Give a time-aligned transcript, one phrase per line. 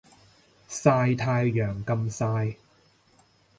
[0.67, 2.55] 曬太陽咁曬